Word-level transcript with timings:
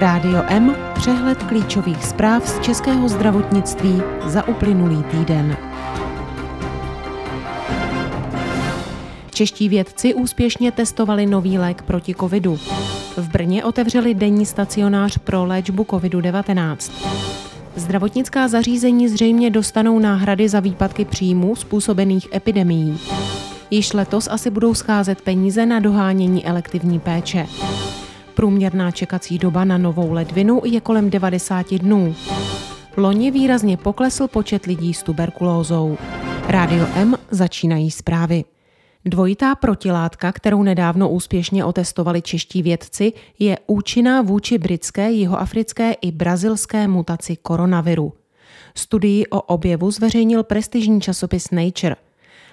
Rádio 0.00 0.42
M, 0.48 0.76
přehled 0.94 1.42
klíčových 1.42 2.04
zpráv 2.04 2.48
z 2.48 2.60
českého 2.60 3.08
zdravotnictví 3.08 4.02
za 4.26 4.48
uplynulý 4.48 5.02
týden. 5.02 5.56
Čeští 9.30 9.68
vědci 9.68 10.14
úspěšně 10.14 10.72
testovali 10.72 11.26
nový 11.26 11.58
lék 11.58 11.82
proti 11.82 12.14
covidu. 12.14 12.58
V 13.16 13.28
Brně 13.28 13.64
otevřeli 13.64 14.14
denní 14.14 14.46
stacionář 14.46 15.18
pro 15.18 15.44
léčbu 15.44 15.82
covidu-19. 15.82 16.92
Zdravotnická 17.76 18.48
zařízení 18.48 19.08
zřejmě 19.08 19.50
dostanou 19.50 19.98
náhrady 19.98 20.48
za 20.48 20.60
výpadky 20.60 21.04
příjmů 21.04 21.56
způsobených 21.56 22.28
epidemií. 22.34 22.98
Již 23.70 23.92
letos 23.92 24.28
asi 24.30 24.50
budou 24.50 24.74
scházet 24.74 25.20
peníze 25.20 25.66
na 25.66 25.80
dohánění 25.80 26.46
elektivní 26.46 27.00
péče. 27.00 27.46
Průměrná 28.40 28.90
čekací 28.90 29.38
doba 29.38 29.64
na 29.64 29.78
novou 29.78 30.12
ledvinu 30.12 30.62
je 30.64 30.80
kolem 30.80 31.10
90 31.10 31.74
dnů. 31.74 32.14
Loni 32.96 33.30
výrazně 33.30 33.76
poklesl 33.76 34.28
počet 34.28 34.66
lidí 34.66 34.94
s 34.94 35.02
tuberkulózou. 35.02 35.98
Rádio 36.46 36.86
M 36.94 37.16
začínají 37.30 37.90
zprávy. 37.90 38.44
Dvojitá 39.04 39.54
protilátka, 39.54 40.32
kterou 40.32 40.62
nedávno 40.62 41.08
úspěšně 41.08 41.64
otestovali 41.64 42.22
čeští 42.22 42.62
vědci, 42.62 43.12
je 43.38 43.58
účinná 43.66 44.22
vůči 44.22 44.58
britské, 44.58 45.10
jihoafrické 45.10 45.92
i 45.92 46.12
brazilské 46.12 46.88
mutaci 46.88 47.36
koronaviru. 47.36 48.12
Studii 48.74 49.26
o 49.26 49.42
objevu 49.42 49.90
zveřejnil 49.90 50.42
prestižní 50.42 51.00
časopis 51.00 51.50
Nature. 51.50 51.96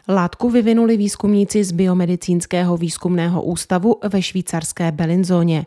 Látku 0.08 0.50
vyvinuli 0.50 0.98
výzkumníci 0.98 1.64
z 1.64 1.72
Biomedicínského 1.72 2.78
výzkumného 2.78 3.42
ústavu 3.42 3.96
ve 4.10 4.22
švýcarské 4.22 4.92
Belinzóně. 4.92 5.66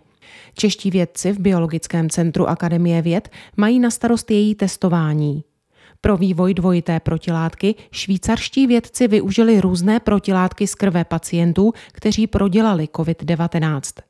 Čeští 0.55 0.91
vědci 0.91 1.33
v 1.33 1.39
Biologickém 1.39 2.11
centru 2.11 2.49
Akademie 2.49 3.03
věd 3.03 3.29
mají 3.57 3.79
na 3.79 3.91
starost 3.91 4.31
její 4.31 4.55
testování. 4.55 5.45
Pro 6.01 6.17
vývoj 6.17 6.55
dvojité 6.55 7.01
protilátky 7.01 7.75
švýcarští 7.93 8.67
vědci 8.67 9.09
využili 9.09 9.61
různé 9.61 10.01
protilátky 10.01 10.67
z 10.67 10.75
krve 10.75 11.05
pacientů, 11.05 11.73
kteří 11.93 12.27
prodělali 12.27 12.89
COVID-19. 12.93 14.03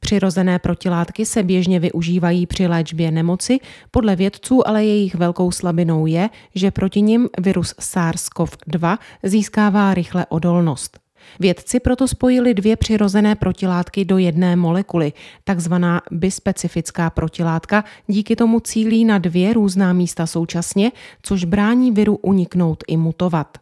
Přirozené 0.00 0.58
protilátky 0.58 1.26
se 1.26 1.42
běžně 1.42 1.80
využívají 1.80 2.46
při 2.46 2.66
léčbě 2.66 3.10
nemoci, 3.10 3.58
podle 3.90 4.16
vědců 4.16 4.68
ale 4.68 4.84
jejich 4.84 5.14
velkou 5.14 5.50
slabinou 5.50 6.06
je, 6.06 6.30
že 6.54 6.70
proti 6.70 7.02
nim 7.02 7.28
virus 7.38 7.74
SARS-CoV-2 7.80 8.98
získává 9.22 9.94
rychle 9.94 10.26
odolnost. 10.28 10.98
Vědci 11.40 11.80
proto 11.80 12.08
spojili 12.08 12.54
dvě 12.54 12.76
přirozené 12.76 13.34
protilátky 13.34 14.04
do 14.04 14.18
jedné 14.18 14.56
molekuly, 14.56 15.12
takzvaná 15.44 16.00
bispecifická 16.10 17.10
protilátka, 17.10 17.84
díky 18.06 18.36
tomu 18.36 18.60
cílí 18.60 19.04
na 19.04 19.18
dvě 19.18 19.52
různá 19.52 19.92
místa 19.92 20.26
současně, 20.26 20.92
což 21.22 21.44
brání 21.44 21.92
viru 21.92 22.16
uniknout 22.16 22.84
i 22.88 22.96
mutovat. 22.96 23.58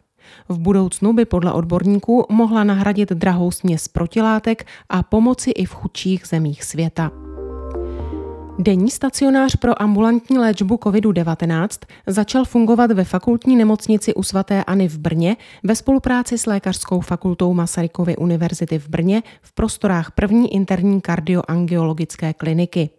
V 0.48 0.58
budoucnu 0.58 1.12
by 1.12 1.24
podle 1.24 1.52
odborníků 1.52 2.26
mohla 2.30 2.64
nahradit 2.64 3.08
drahou 3.08 3.50
směs 3.50 3.88
protilátek 3.88 4.66
a 4.88 5.02
pomoci 5.02 5.50
i 5.50 5.64
v 5.64 5.74
chudších 5.74 6.26
zemích 6.26 6.64
světa. 6.64 7.27
Denní 8.60 8.90
stacionář 8.90 9.56
pro 9.56 9.82
ambulantní 9.82 10.38
léčbu 10.38 10.74
COVID-19 10.74 11.68
začal 12.06 12.44
fungovat 12.44 12.92
ve 12.92 13.04
fakultní 13.04 13.56
nemocnici 13.56 14.14
u 14.14 14.22
svatéAny 14.22 14.88
v 14.88 14.98
Brně 14.98 15.36
ve 15.64 15.76
spolupráci 15.76 16.38
s 16.38 16.46
Lékařskou 16.46 17.00
fakultou 17.00 17.54
Masarykovy 17.54 18.16
univerzity 18.16 18.78
v 18.78 18.88
Brně 18.88 19.22
v 19.42 19.52
prostorách 19.52 20.10
první 20.10 20.54
interní 20.54 21.00
kardioangiologické 21.00 22.34
kliniky. 22.34 22.90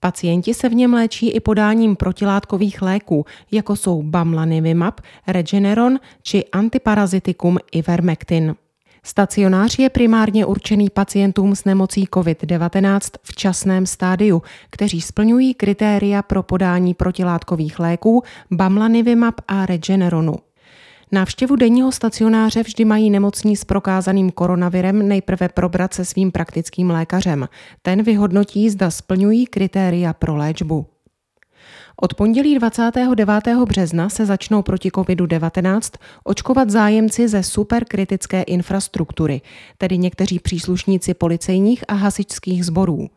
Pacienti 0.00 0.54
se 0.54 0.68
v 0.68 0.74
něm 0.74 0.94
léčí 0.94 1.30
i 1.30 1.40
podáním 1.40 1.96
protilátkových 1.96 2.82
léků, 2.82 3.24
jako 3.50 3.76
jsou 3.76 4.02
Bamlanivimab, 4.02 5.00
Regeneron 5.26 5.98
či 6.22 6.44
antiparazitikum 6.44 7.58
Ivermectin. 7.72 8.54
Stacionář 9.06 9.78
je 9.78 9.90
primárně 9.90 10.46
určený 10.46 10.90
pacientům 10.90 11.54
s 11.54 11.64
nemocí 11.64 12.04
COVID-19 12.04 13.00
v 13.22 13.34
časném 13.34 13.86
stádiu, 13.86 14.42
kteří 14.70 15.00
splňují 15.00 15.54
kritéria 15.54 16.22
pro 16.22 16.42
podání 16.42 16.94
protilátkových 16.94 17.78
léků 17.78 18.22
Bamlanivimab 18.50 19.34
a 19.48 19.66
Regeneronu. 19.66 20.34
Návštěvu 21.12 21.56
denního 21.56 21.92
stacionáře 21.92 22.62
vždy 22.62 22.84
mají 22.84 23.10
nemocní 23.10 23.56
s 23.56 23.64
prokázaným 23.64 24.30
koronavirem 24.30 25.08
nejprve 25.08 25.48
probrat 25.48 25.94
se 25.94 26.04
svým 26.04 26.32
praktickým 26.32 26.90
lékařem. 26.90 27.48
Ten 27.82 28.02
vyhodnotí, 28.02 28.70
zda 28.70 28.90
splňují 28.90 29.46
kritéria 29.46 30.12
pro 30.12 30.36
léčbu. 30.36 30.86
Od 32.02 32.14
pondělí 32.14 32.58
29. 32.58 33.28
března 33.64 34.08
se 34.08 34.26
začnou 34.26 34.62
proti 34.62 34.90
COVID-19 34.90 35.98
očkovat 36.24 36.70
zájemci 36.70 37.28
ze 37.28 37.42
superkritické 37.42 38.42
infrastruktury, 38.42 39.40
tedy 39.78 39.98
někteří 39.98 40.38
příslušníci 40.38 41.14
policejních 41.14 41.84
a 41.88 41.94
hasičských 41.94 42.66
sborů. 42.66 43.08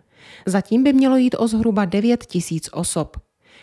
Zatím 0.45 0.83
by 0.83 0.93
mělo 0.93 1.17
jít 1.17 1.35
o 1.39 1.47
zhruba 1.47 1.85
9 1.85 2.25
tisíc 2.25 2.69
osob. 2.73 3.17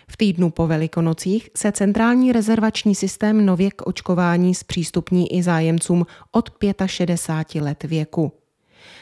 V 0.08 0.16
týdnu 0.16 0.50
po 0.50 0.66
Velikonocích 0.66 1.50
se 1.56 1.72
centrální 1.72 2.32
rezervační 2.32 2.94
systém 2.94 3.46
nově 3.46 3.70
k 3.70 3.86
očkování 3.86 4.54
zpřístupní 4.54 5.36
i 5.36 5.42
zájemcům 5.42 6.06
od 6.32 6.50
65 6.86 7.62
let 7.62 7.84
věku. 7.84 8.32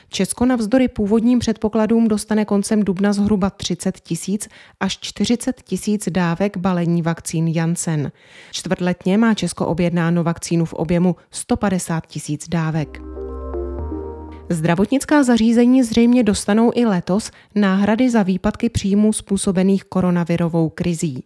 Česko 0.09 0.47
navzdory 0.47 0.88
původním 0.88 1.38
předpokladům 1.38 2.09
dostane 2.09 2.44
koncem 2.44 2.82
dubna 2.82 3.12
zhruba 3.12 3.50
30 3.50 4.00
tisíc 4.00 4.48
až 4.81 4.98
40 5.00 5.62
tisíc 5.62 6.09
dávek 6.09 6.56
balení 6.56 7.03
vakcín 7.03 7.48
Janssen. 7.48 8.12
Čtvrtletně 8.50 9.19
má 9.19 9.34
Česko 9.34 9.66
objednáno 9.66 10.25
vakcínu 10.25 10.65
v 10.65 10.75
objemu 10.75 11.16
150 11.31 12.06
tisíc 12.06 12.48
dávek. 12.48 13.03
Zdravotnická 14.48 15.22
zařízení 15.22 15.82
zřejmě 15.82 16.22
dostanou 16.22 16.71
i 16.75 16.84
letos 16.84 17.31
náhrady 17.54 18.10
za 18.10 18.22
výpadky 18.22 18.69
příjmů 18.69 19.12
způsobených 19.12 19.84
koronavirovou 19.84 20.69
krizí. 20.69 21.25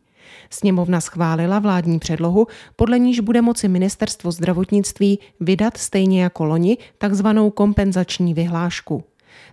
Sněmovna 0.50 1.00
schválila 1.00 1.58
vládní 1.58 1.98
předlohu, 1.98 2.46
podle 2.76 2.98
níž 2.98 3.20
bude 3.20 3.42
moci 3.42 3.68
ministerstvo 3.68 4.32
zdravotnictví 4.32 5.18
vydat 5.40 5.76
stejně 5.76 6.22
jako 6.22 6.44
loni 6.44 6.78
takzvanou 6.98 7.50
kompenzační 7.50 8.34
vyhlášku. 8.34 9.04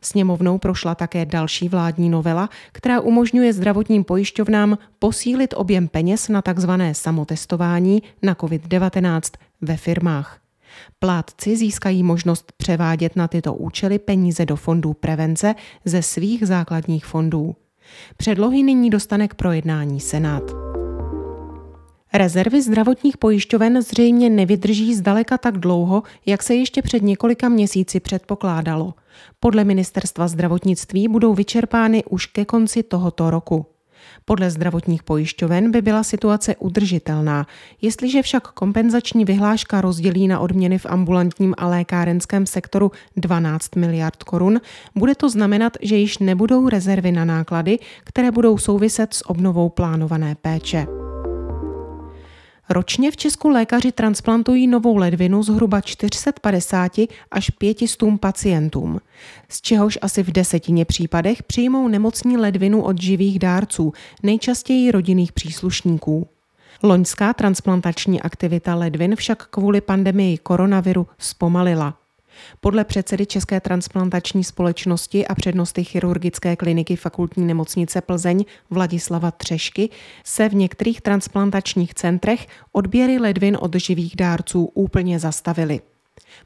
Sněmovnou 0.01 0.57
prošla 0.57 0.95
také 0.95 1.25
další 1.25 1.69
vládní 1.69 2.09
novela, 2.09 2.49
která 2.71 2.99
umožňuje 2.99 3.53
zdravotním 3.53 4.03
pojišťovnám 4.03 4.77
posílit 4.99 5.53
objem 5.57 5.87
peněz 5.87 6.29
na 6.29 6.41
takzvané 6.41 6.93
samotestování 6.93 8.03
na 8.21 8.35
COVID-19 8.35 9.21
ve 9.61 9.77
firmách. 9.77 10.39
Plátci 10.99 11.57
získají 11.57 12.03
možnost 12.03 12.51
převádět 12.57 13.15
na 13.15 13.27
tyto 13.27 13.53
účely 13.53 13.99
peníze 13.99 14.45
do 14.45 14.55
fondů 14.55 14.93
prevence 14.93 15.55
ze 15.85 16.01
svých 16.01 16.47
základních 16.47 17.05
fondů. 17.05 17.55
Předlohy 18.17 18.63
nyní 18.63 18.89
dostane 18.89 19.27
k 19.27 19.35
projednání 19.35 19.99
Senát. 19.99 20.43
Rezervy 22.13 22.61
zdravotních 22.61 23.17
pojišťoven 23.17 23.81
zřejmě 23.81 24.29
nevydrží 24.29 24.95
zdaleka 24.95 25.37
tak 25.37 25.57
dlouho, 25.57 26.03
jak 26.25 26.43
se 26.43 26.55
ještě 26.55 26.81
před 26.81 27.03
několika 27.03 27.49
měsíci 27.49 27.99
předpokládalo. 27.99 28.93
Podle 29.39 29.63
ministerstva 29.63 30.27
zdravotnictví 30.27 31.07
budou 31.07 31.33
vyčerpány 31.33 32.03
už 32.09 32.25
ke 32.25 32.45
konci 32.45 32.83
tohoto 32.83 33.29
roku. 33.29 33.65
Podle 34.25 34.51
zdravotních 34.51 35.03
pojišťoven 35.03 35.71
by 35.71 35.81
byla 35.81 36.03
situace 36.03 36.55
udržitelná, 36.55 37.47
jestliže 37.81 38.21
však 38.21 38.47
kompenzační 38.47 39.25
vyhláška 39.25 39.81
rozdělí 39.81 40.27
na 40.27 40.39
odměny 40.39 40.77
v 40.77 40.85
ambulantním 40.85 41.53
a 41.57 41.67
lékárenském 41.67 42.45
sektoru 42.45 42.91
12 43.17 43.75
miliard 43.75 44.23
korun, 44.23 44.61
bude 44.95 45.15
to 45.15 45.29
znamenat, 45.29 45.77
že 45.81 45.95
již 45.95 46.17
nebudou 46.17 46.69
rezervy 46.69 47.11
na 47.11 47.25
náklady, 47.25 47.79
které 48.03 48.31
budou 48.31 48.57
souviset 48.57 49.13
s 49.13 49.29
obnovou 49.29 49.69
plánované 49.69 50.35
péče. 50.35 51.02
Ročně 52.73 53.11
v 53.11 53.17
Česku 53.17 53.49
lékaři 53.49 53.91
transplantují 53.91 54.67
novou 54.67 54.95
ledvinu 54.95 55.43
zhruba 55.43 55.81
450 55.81 56.91
až 57.31 57.49
500 57.49 57.99
pacientům, 58.19 58.99
z 59.49 59.61
čehož 59.61 59.99
asi 60.01 60.23
v 60.23 60.31
desetině 60.31 60.85
případech 60.85 61.43
přijmou 61.43 61.87
nemocní 61.87 62.37
ledvinu 62.37 62.81
od 62.81 63.01
živých 63.01 63.39
dárců, 63.39 63.93
nejčastěji 64.23 64.91
rodinných 64.91 65.31
příslušníků. 65.31 66.27
Loňská 66.83 67.33
transplantační 67.33 68.21
aktivita 68.21 68.75
ledvin 68.75 69.15
však 69.15 69.47
kvůli 69.47 69.81
pandemii 69.81 70.37
koronaviru 70.37 71.07
zpomalila. 71.17 72.02
Podle 72.59 72.83
předsedy 72.83 73.25
České 73.25 73.59
transplantační 73.59 74.43
společnosti 74.43 75.27
a 75.27 75.35
přednosty 75.35 75.83
chirurgické 75.83 76.55
kliniky 76.55 76.95
fakultní 76.95 77.45
nemocnice 77.45 78.01
Plzeň 78.01 78.45
Vladislava 78.69 79.31
Třešky 79.31 79.89
se 80.23 80.49
v 80.49 80.55
některých 80.55 81.01
transplantačních 81.01 81.93
centrech 81.93 82.47
odběry 82.71 83.17
ledvin 83.17 83.57
od 83.59 83.75
živých 83.75 84.15
dárců 84.15 84.65
úplně 84.73 85.19
zastavily. 85.19 85.81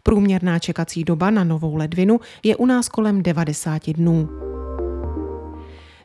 Průměrná 0.04 0.60
čekací 0.60 1.04
doba 1.04 1.30
na 1.30 1.44
novou 1.44 1.75
ledvinu 1.75 2.19
je 2.44 2.56
u 2.56 2.66
nás 2.66 2.90
kolem 2.90 3.24
90 3.24 3.90
dnů. 3.90 4.47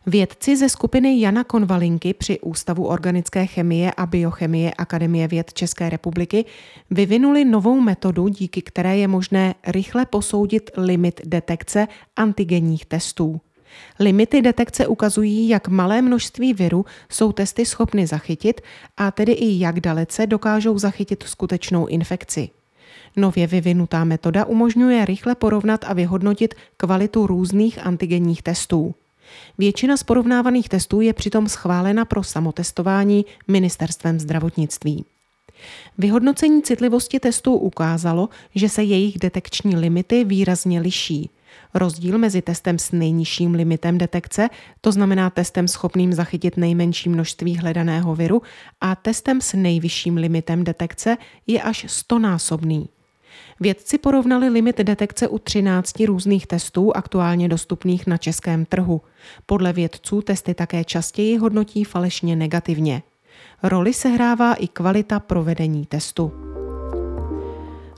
Vědci 0.07 0.57
ze 0.57 0.69
skupiny 0.69 1.21
Jana 1.21 1.45
Konvalinky 1.45 2.15
při 2.15 2.41
Ústavu 2.41 2.87
organické 2.87 3.47
chemie 3.47 3.93
a 3.97 4.07
biochemie 4.07 4.75
Akademie 4.75 5.29
věd 5.29 5.53
České 5.53 5.91
republiky 5.91 6.45
vyvinuli 6.91 7.45
novou 7.45 7.81
metodu, 7.81 8.29
díky 8.29 8.63
které 8.63 8.97
je 8.97 9.09
možné 9.09 9.55
rychle 9.67 10.07
posoudit 10.07 10.71
limit 10.77 11.21
detekce 11.25 11.89
antigenních 12.17 12.87
testů. 12.87 13.41
Limity 14.01 14.43
detekce 14.43 14.87
ukazují, 14.87 15.49
jak 15.49 15.69
malé 15.69 16.03
množství 16.03 16.55
viru 16.55 16.85
jsou 17.09 17.33
testy 17.33 17.67
schopny 17.67 18.07
zachytit 18.07 18.61
a 18.97 19.11
tedy 19.11 19.33
i 19.33 19.59
jak 19.59 19.81
dalece 19.81 20.27
dokážou 20.27 20.79
zachytit 20.79 21.23
skutečnou 21.23 21.87
infekci. 21.87 22.49
Nově 23.17 23.47
vyvinutá 23.47 24.05
metoda 24.05 24.45
umožňuje 24.45 25.05
rychle 25.05 25.35
porovnat 25.35 25.85
a 25.89 25.93
vyhodnotit 25.93 26.55
kvalitu 26.77 27.27
různých 27.27 27.87
antigenních 27.87 28.43
testů. 28.43 28.95
Většina 29.59 29.97
z 29.97 30.03
porovnávaných 30.03 30.69
testů 30.69 31.01
je 31.01 31.13
přitom 31.13 31.49
schválena 31.49 32.05
pro 32.05 32.23
samotestování 32.23 33.25
ministerstvem 33.49 34.21
zdravotnictví. 34.21 35.05
Vyhodnocení 35.99 36.63
citlivosti 36.63 37.21
testů 37.21 37.55
ukázalo, 37.55 38.29
že 38.55 38.69
se 38.69 38.83
jejich 38.83 39.19
detekční 39.19 39.77
limity 39.77 40.25
výrazně 40.25 40.81
liší. 40.81 41.31
Rozdíl 41.75 42.19
mezi 42.19 42.43
testem 42.43 42.79
s 42.79 42.93
nejnižším 42.93 43.55
limitem 43.55 43.99
detekce, 43.99 44.49
to 44.81 44.93
znamená 44.93 45.31
testem 45.31 45.69
schopným 45.69 46.13
zachytit 46.13 46.57
nejmenší 46.57 47.09
množství 47.09 47.57
hledaného 47.57 48.15
viru, 48.15 48.43
a 48.81 48.95
testem 48.95 49.41
s 49.41 49.53
nejvyšším 49.53 50.17
limitem 50.17 50.65
detekce 50.65 51.17
je 51.47 51.63
až 51.63 51.85
100 51.89 52.19
násobný. 52.19 52.89
Vědci 53.61 53.99
porovnali 53.99 54.49
limit 54.49 54.79
detekce 54.79 55.29
u 55.29 55.39
13 55.39 56.01
různých 56.01 56.47
testů 56.47 56.97
aktuálně 56.97 57.49
dostupných 57.49 58.07
na 58.07 58.17
českém 58.17 58.65
trhu. 58.65 59.01
Podle 59.47 59.73
vědců 59.73 60.23
testy 60.23 60.55
také 60.55 60.85
častěji 60.85 61.37
hodnotí 61.37 61.85
falešně 61.85 62.37
negativně. 62.37 63.03
Roli 63.63 63.95
sehrává 63.95 64.55
i 64.55 64.69
kvalita 64.69 65.21
provedení 65.21 65.87
testu. 65.87 66.33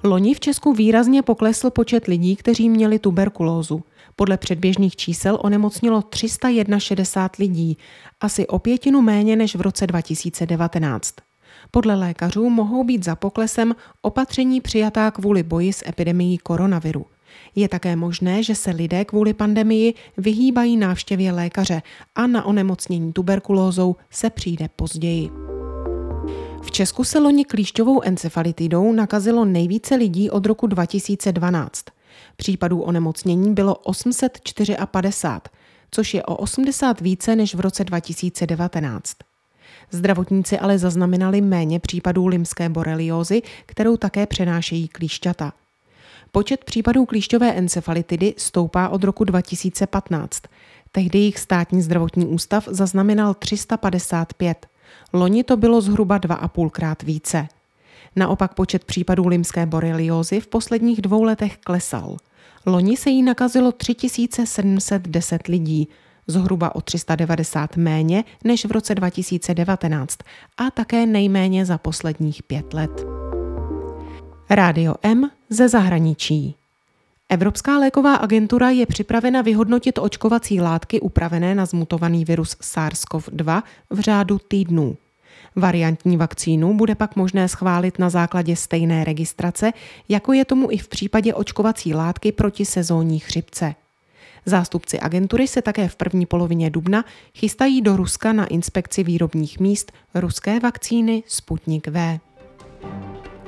Loni 0.05 0.35
v 0.35 0.41
Česku 0.41 0.73
výrazně 0.73 1.23
poklesl 1.23 1.71
počet 1.71 2.07
lidí, 2.07 2.37
kteří 2.37 2.69
měli 2.69 2.99
tuberkulózu. 2.99 3.83
Podle 4.17 4.37
předběžných 4.37 4.97
čísel 4.97 5.39
onemocnilo 5.43 6.03
361 6.03 7.29
lidí, 7.39 7.79
asi 8.21 8.47
o 8.47 8.59
pětinu 8.59 9.03
méně 9.03 9.37
než 9.37 9.57
v 9.57 9.61
roce 9.61 9.87
2019. 9.87 11.15
Podle 11.75 11.95
lékařů 11.95 12.51
mohou 12.51 12.85
být 12.85 13.05
za 13.05 13.17
poklesem 13.17 13.75
opatření 14.03 14.61
přijatá 14.61 15.11
kvůli 15.11 15.43
boji 15.43 15.73
s 15.73 15.89
epidemií 15.89 16.39
koronaviru. 16.39 17.07
Je 17.55 17.69
také 17.69 17.97
možné, 17.97 18.43
že 18.43 18.55
se 18.55 18.71
lidé 18.71 19.05
kvůli 19.05 19.35
pandemii 19.35 19.95
vyhýbají 20.17 20.77
návštěvě 20.77 21.33
lékaře 21.33 21.83
a 22.15 22.27
na 22.27 22.45
onemocnění 22.45 23.13
tuberkulózou 23.13 23.97
se 24.11 24.31
přijde 24.31 24.69
později. 24.77 25.31
V 26.63 26.71
Česku 26.71 27.05
se 27.05 27.19
loni 27.19 27.45
klíšťovou 27.45 28.03
encefalitidou 28.03 28.93
nakazilo 28.93 29.45
nejvíce 29.45 29.95
lidí 29.95 30.31
od 30.31 30.47
roku 30.47 30.67
2012. 30.67 31.85
Případů 32.37 32.81
onemocnění 32.81 33.55
bylo 33.55 33.75
854, 33.75 34.77
což 35.91 36.15
je 36.15 36.23
o 36.23 36.37
80 36.37 37.01
více 37.01 37.37
než 37.37 37.55
v 37.55 37.61
roce 37.61 37.85
2019. 37.85 39.34
Zdravotníci 39.91 40.59
ale 40.59 40.79
zaznamenali 40.79 41.41
méně 41.41 41.81
případů 41.81 42.27
limské 42.27 42.69
boreliózy, 42.69 43.43
kterou 43.67 43.97
také 43.97 44.27
přenášejí 44.27 44.89
klíšťata. 44.89 45.53
Počet 46.33 46.65
případů 46.65 47.07
klíšťové 47.07 47.53
encefalitidy 47.53 48.35
stoupá 48.37 48.89
od 48.89 49.05
roku 49.05 49.25
2015. 49.25 50.43
Tehdy 50.93 51.19
jich 51.19 51.39
státní 51.39 51.83
zdravotní 51.83 52.27
ústav 52.27 52.69
zaznamenal 52.71 53.35
355. 53.35 54.67
Loni 55.13 55.45
to 55.45 55.57
bylo 55.57 55.81
zhruba 55.81 56.19
2,5 56.19 56.71
krát 56.71 57.03
více. 57.03 57.49
Naopak 58.17 58.55
počet 58.55 58.85
případů 58.85 59.27
limské 59.27 59.67
boreliózy 59.67 60.41
v 60.41 60.47
posledních 60.47 61.03
dvou 61.03 61.23
letech 61.23 61.57
klesal. 61.57 62.17
Loni 62.67 62.97
se 62.97 63.11
jí 63.11 63.23
nakazilo 63.23 63.73
3710 63.73 65.47
lidí, 65.49 65.89
zhruba 66.27 66.75
o 66.75 66.81
390 66.81 67.77
méně 67.77 68.25
než 68.45 68.65
v 68.65 68.73
roce 68.73 68.95
2019 68.95 70.19
a 70.59 70.71
také 70.71 71.07
nejméně 71.07 71.67
za 71.67 71.79
posledních 71.79 72.43
pět 72.43 72.75
let. 72.75 73.05
Rádio 74.51 74.95
M 75.03 75.31
ze 75.51 75.69
zahraničí. 75.69 76.55
Evropská 77.29 77.79
léková 77.79 78.15
agentura 78.15 78.71
je 78.71 78.87
připravena 78.87 79.43
vyhodnotit 79.43 79.99
očkovací 79.99 80.61
látky 80.61 81.01
upravené 81.01 81.55
na 81.55 81.67
zmutovaný 81.67 82.25
virus 82.25 82.57
SARS-CoV-2 82.57 83.63
v 83.91 84.01
řádu 84.01 84.39
týdnů. 84.49 84.97
Variantní 85.57 86.17
vakcínu 86.17 86.75
bude 86.75 86.95
pak 86.95 87.17
možné 87.17 87.49
schválit 87.49 87.99
na 87.99 88.11
základě 88.11 88.57
stejné 88.57 89.05
registrace, 89.05 89.73
jako 90.09 90.33
je 90.33 90.45
tomu 90.45 90.71
i 90.71 90.79
v 90.79 90.89
případě 90.89 91.35
očkovací 91.35 91.95
látky 91.95 92.33
proti 92.33 92.65
sezónní 92.65 93.19
chřipce. 93.19 93.75
Zástupci 94.47 95.01
agentury 95.01 95.49
se 95.49 95.63
také 95.63 95.89
v 95.89 95.97
první 95.97 96.27
polovině 96.27 96.71
dubna 96.71 97.05
chystají 97.35 97.83
do 97.83 97.97
Ruska 97.97 98.33
na 98.33 98.47
inspekci 98.47 99.03
výrobních 99.03 99.61
míst 99.61 99.93
ruské 100.15 100.61
vakcíny 100.61 101.23
Sputnik 101.27 101.89
V. 101.89 102.19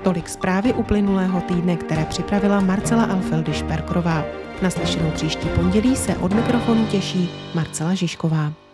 Tolik 0.02 0.28
zprávy 0.28 0.72
uplynulého 0.72 1.40
týdne, 1.40 1.76
které 1.76 2.04
připravila 2.04 2.60
Marcela 2.60 3.04
Alfeldy 3.04 3.52
Šperkrová. 3.52 4.25
Naslyšenou 4.62 5.10
příští 5.10 5.48
pondělí 5.48 5.96
se 5.96 6.16
od 6.16 6.32
mikrofonu 6.32 6.87
těší 6.87 7.28
Marcela 7.54 7.94
Žižková. 7.94 8.65